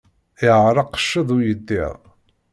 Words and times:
Yeɛṛeq 0.45 0.91
cced 0.99 1.29
uyeddid! 1.35 1.97